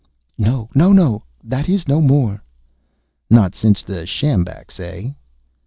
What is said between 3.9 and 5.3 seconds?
sjambaks, eh?"